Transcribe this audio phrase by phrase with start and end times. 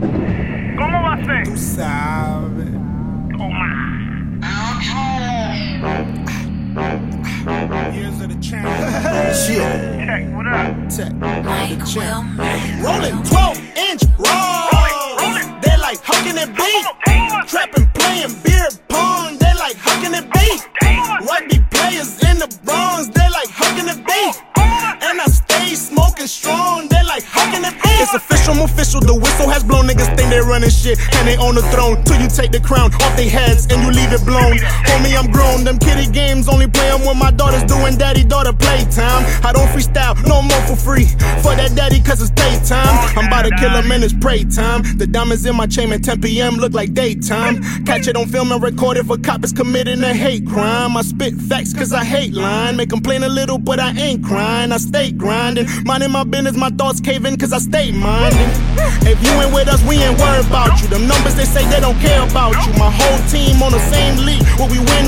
[0.00, 1.44] ¿Cómo va a ser?
[1.44, 2.70] Tú sabes.
[3.36, 3.68] Toma.
[7.92, 8.66] Years of the champ.
[9.34, 9.58] Shit.
[10.06, 10.88] Check, what up?
[10.88, 11.12] Tech.
[11.44, 12.38] Mike The champ.
[12.82, 15.60] Rolling 12 inch rolls.
[15.62, 16.82] They like, how can it be?
[17.46, 19.36] Trapping, playing beer pong.
[19.38, 20.60] They like, how can it be?
[21.26, 22.79] Rugby players in the Bronx.
[26.88, 27.24] They like?
[28.00, 29.00] It's official, I'm official.
[29.00, 29.86] The whistle has blown.
[29.86, 32.02] Niggas think they running shit and they on the throne.
[32.04, 34.56] Till you take the crown off their heads and you leave it blown.
[34.88, 35.64] Homie, I'm grown.
[35.64, 39.24] Them kitty games only play 'em when my daughter's doing daddy daughter playtime.
[39.44, 41.06] I don't freestyle no more for free.
[41.42, 42.94] For that daddy, cause it's daytime.
[43.16, 44.82] I'm about to kill him in his prey time.
[44.98, 46.56] The diamonds in my chain at 10 p.m.
[46.56, 47.62] look like daytime.
[47.84, 50.96] Catch it on film and record it for coppers committing a hate crime.
[50.96, 52.76] I spit facts cause I hate line.
[52.76, 54.72] Make complain a little, but I ain't crying.
[54.72, 55.66] I stay grinding.
[55.84, 58.50] Minding my business, my thoughts caving cause I stay minding.
[59.02, 60.88] If you ain't with us, we ain't worried about you.
[60.88, 62.72] Them numbers they say they don't care about you.
[62.78, 64.42] My whole team on the same league.
[64.58, 64.99] Where we win,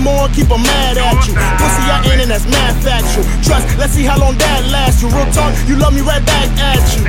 [0.00, 1.34] more, keep 'em mad at you.
[1.34, 3.24] Pussy, I ain't, and that's mad factual.
[3.42, 5.02] Trust, let's see how long that lasts.
[5.02, 7.04] You real talk, you love me right back at you.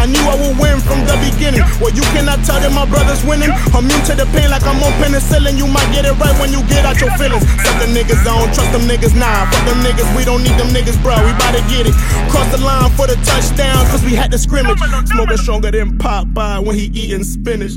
[0.00, 1.60] I knew I would win from the beginning.
[1.76, 3.52] Well, you cannot tell that my brother's winning.
[3.76, 5.58] I'm immune to the pain like I'm on penicillin.
[5.58, 7.44] You might get it right when you get out your feelings.
[7.60, 9.50] Suck niggas, I don't trust them niggas, nah.
[9.50, 11.16] Fuck them niggas, we don't need them niggas, bro.
[11.20, 11.94] We bout to get it.
[12.32, 14.78] Cross the line for the touchdown, cause we had the scrimmage.
[15.04, 17.76] Smoking stronger than Popeye when he eating spinach.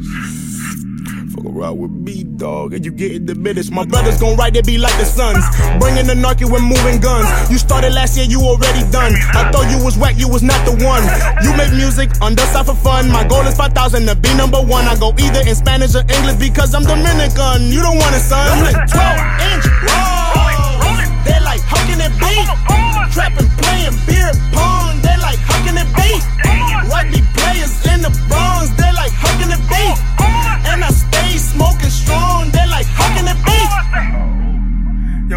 [1.43, 3.69] Fuck around with me, dog, and you getting diminished.
[3.71, 5.43] My brothers gon' ride, they be like the sons.
[5.77, 7.27] Bringing the narky with moving guns.
[7.51, 9.11] You started last year, you already done.
[9.35, 11.03] I thought you was whack, you was not the one.
[11.43, 13.11] You make music under side for fun.
[13.11, 14.85] My goal is 5,000 to be number one.
[14.85, 17.67] I go either in Spanish or English because I'm Dominican.
[17.67, 18.39] You don't want it, son.
[18.39, 19.03] I'm like 12
[19.51, 20.42] inch rolls.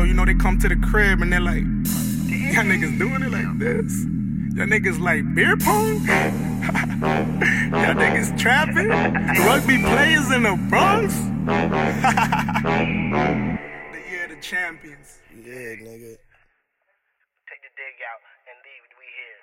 [0.06, 1.64] you know, they come to the crib and they're like,
[2.54, 4.04] y'all niggas doing it like this?
[4.54, 5.96] Y'all niggas like beer pong?
[7.74, 8.88] y'all niggas trapping?
[8.88, 11.14] Rugby players in the Bronx?
[11.14, 11.60] the
[14.08, 15.18] year of the champions.
[15.34, 16.16] Yeah, nigga.
[17.46, 18.86] Take the dig out and leave.
[18.94, 19.42] We here.